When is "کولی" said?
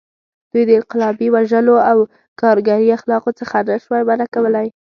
4.33-4.67